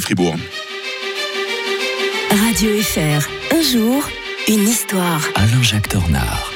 [0.00, 0.36] Fribourg.
[2.30, 4.08] Radio FR, un jour,
[4.48, 5.20] une histoire.
[5.34, 6.52] Alain-Jacques Tornard.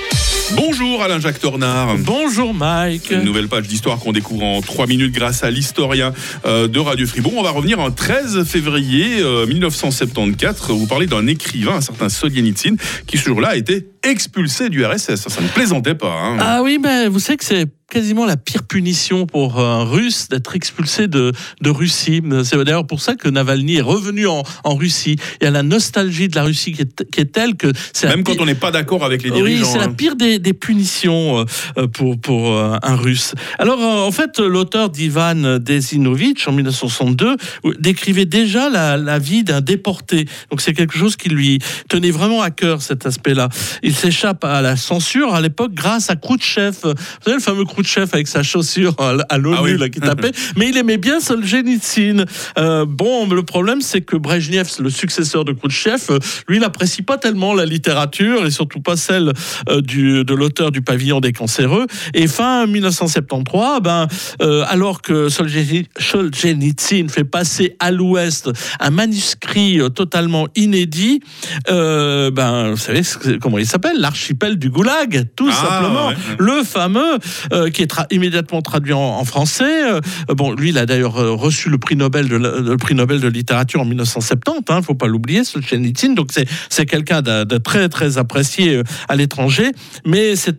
[0.57, 1.97] Bonjour Alain-Jacques Tornard.
[1.99, 3.11] Bonjour Mike.
[3.11, 6.13] Une nouvelle page d'histoire qu'on découvre en 3 minutes grâce à l'historien
[6.45, 7.35] euh, de Radio Fribourg.
[7.37, 10.71] On va revenir en 13 février 1974.
[10.71, 12.77] Vous parlez d'un écrivain, un certain Solzhenitsyn,
[13.07, 15.17] qui ce jour-là a été expulsé du RSS.
[15.17, 16.13] Ça, ça ne plaisantait pas.
[16.13, 16.37] hein.
[16.41, 20.57] Ah oui, mais vous savez que c'est quasiment la pire punition pour un Russe d'être
[20.57, 22.23] expulsé de, de Russie.
[22.43, 25.17] C'est d'ailleurs pour ça que Navalny est revenu en, en Russie.
[25.41, 28.09] Il y a la nostalgie de la Russie qui est, qui est telle que c'est
[28.09, 29.71] la Même quand on n'est pas d'accord avec les Oui, dirigeants.
[29.73, 29.93] c'est la hein.
[29.93, 31.45] pire des, des punitions euh,
[31.79, 33.35] euh, pour, pour euh, un Russe.
[33.59, 37.37] Alors, en fait, l'auteur d'Ivan Desinovitch, en 1962,
[37.79, 40.27] décrivait déjà la, la vie d'un déporté.
[40.51, 43.51] Donc, c'est quelque chose qui lui tenait vraiment à cœur, cet aspect-là.
[43.85, 46.75] Il s'échappe à la censure à l'époque grâce à Khrouchtchev.
[46.83, 46.93] Vous
[47.25, 49.79] savez, le fameux Khrouchtchev avec sa chaussure à l'ONU Ah oui.
[49.79, 50.33] là, qui tapait.
[50.57, 52.25] Mais il aimait bien Solzhenitsyn.
[52.59, 57.03] Euh, bon, le problème, c'est que Brejnev, le successeur de Khrouchtchev, euh, lui, il n'apprécie
[57.03, 59.33] pas tellement la littérature et surtout pas celle
[59.69, 61.87] euh, du, de l'auteur du Pavillon des cancéreux.
[62.15, 64.09] Et fin 1973, ben,
[64.43, 68.51] euh, alors que Solzhenitsyn fait passer à l'Ouest
[68.81, 71.21] un manuscrit totalement inédit,
[71.69, 73.03] ben, vous savez
[73.41, 73.84] comment il s'appelle?
[73.99, 76.09] L'archipel du Goulag, tout Ah, simplement.
[76.09, 76.15] ouais.
[76.39, 77.19] Le fameux,
[77.53, 79.85] euh, qui est tra- immédiatement traduit en, en français.
[79.93, 82.95] Euh, bon, lui, il a d'ailleurs euh, reçu le prix Nobel de, la- le prix
[82.95, 84.63] Nobel de littérature en 1970.
[84.71, 86.15] Il ne faut pas l'oublier, Solzhenitsyn.
[86.15, 86.31] Donc
[86.71, 89.71] c'est quelqu'un de, de très très apprécié à l'étranger,
[90.07, 90.57] mais c'est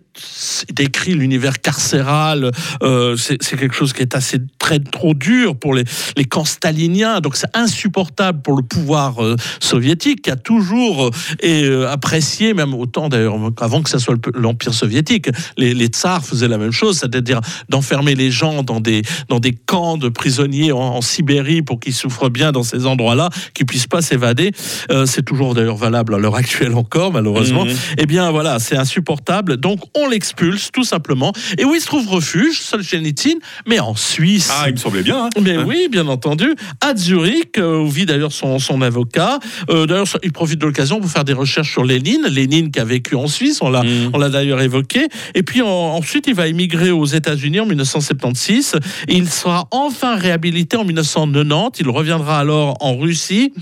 [0.73, 2.51] décrit l'univers carcéral.
[2.83, 5.83] euh, c'est quelque chose qui est assez très trop dur pour les,
[6.15, 7.19] les camps staliniens.
[7.19, 9.15] Donc c'est insupportable pour le pouvoir
[9.59, 14.73] soviétique qui a toujours et, apprécié, même autant d'ailleurs avant que ça soit le- l'empire
[14.73, 15.27] soviétique,
[15.57, 19.53] les, les tsars faisaient la même chose, c'est-à-dire d'enfermer les gens dans des dans des
[19.53, 23.87] camps de prisonniers en, en Sibérie pour qu'ils souffrent bien dans ces endroits-là, qu'ils puissent
[23.87, 24.51] pas s'évader.
[24.91, 27.65] Euh, c'est toujours d'ailleurs valable à l'heure actuelle encore, malheureusement.
[27.65, 27.73] Mhm.
[27.97, 29.57] Eh bien voilà, c'est insupportable.
[29.57, 31.31] Donc on l'expulse tout simplement.
[31.57, 34.49] Et où il se trouve refuge, Solzhenitsyn, mais en Suisse.
[34.51, 35.25] Ah, il me semblait bien.
[35.25, 35.29] hein.
[35.41, 36.53] Mais oui, bien entendu.
[36.81, 39.39] À Zurich, euh, où vit d'ailleurs son, son avocat.
[39.69, 42.23] Euh, d'ailleurs, il profite de l'occasion pour faire des recherches sur Lénine.
[42.29, 43.83] Lénine qui a vécu en Suisse, on l'a
[44.17, 45.07] l'a d'ailleurs évoqué.
[45.33, 45.67] Et puis en-
[45.99, 48.75] ensuite, il va émigrer aux États-Unis en 1976.
[49.07, 51.79] Et il sera enfin réhabilité en 1990.
[51.81, 53.53] Il reviendra alors en Russie.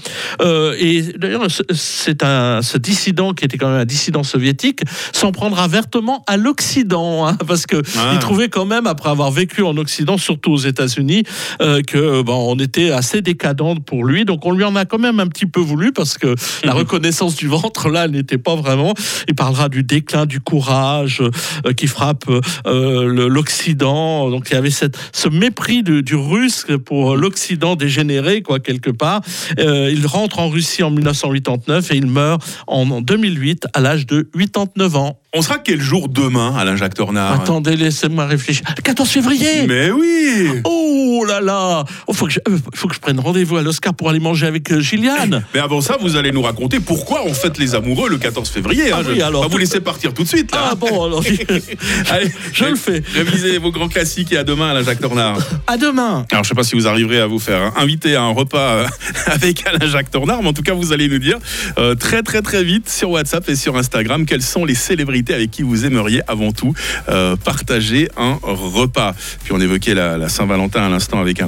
[0.41, 4.81] Euh, et d'ailleurs, ce- c'est un ce dissident qui était quand même un dissident soviétique
[5.11, 8.11] s'en prendra vertement à l'Occident, hein, parce que Ah.
[8.13, 11.23] il trouvait quand même, après avoir vécu en Occident, surtout aux États-Unis,
[11.61, 14.25] euh, que bon, on était assez décadent pour lui.
[14.25, 17.35] Donc on lui en a quand même un petit peu voulu parce que la reconnaissance
[17.35, 18.93] du ventre là n'était pas vraiment.
[19.27, 21.21] Il parlera du déclin du courage
[21.65, 22.25] euh, qui frappe
[22.65, 24.29] euh, l'Occident.
[24.29, 28.89] Donc il y avait cette, ce mépris du, du russe pour l'Occident dégénéré quoi quelque
[28.89, 29.21] part.
[29.59, 34.29] Euh, il rentre en Russie en 1989 et il meurt en 2008 à l'âge de
[34.37, 35.22] 89 ans.
[35.35, 38.63] On sera quel jour demain, Alain-Jacques Tornard Attendez, laissez-moi réfléchir.
[38.77, 42.93] Le 14 février Mais oui Oh là là Il faut, que je- euh, faut que
[42.93, 45.43] je prenne rendez-vous à l'Oscar pour aller manger avec euh, Gilliane.
[45.55, 48.91] Mais avant ça, vous allez nous raconter pourquoi on fête les amoureux le 14 février.
[48.91, 48.97] hein.
[48.99, 50.51] Ah Je oui, alors, pas vous laisser partir tout de suite.
[50.51, 50.69] Là.
[50.73, 51.39] Ah bon, alors j'y-
[52.11, 53.01] Allez, je le fais.
[53.15, 55.39] Révisez vos grands classiques et à demain, Alain-Jacques Tornard.
[55.65, 58.21] À demain Alors, je sais pas si vous arriverez à vous faire hein, inviter à
[58.21, 58.87] un repas euh,
[59.25, 61.39] avec Alain-Jacques Tornard, mais en tout cas, vous allez nous dire
[61.79, 65.51] euh, très, très, très vite sur WhatsApp et sur Instagram quelles sont les célébrités avec
[65.51, 66.73] qui vous aimeriez avant tout
[67.09, 69.13] euh, partager un repas.
[69.43, 71.41] Puis, on évoquait la, Saint-Valentin à l'instant avec Alain.